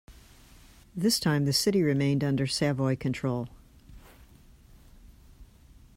[0.95, 3.49] This time the city remained under Savoy control.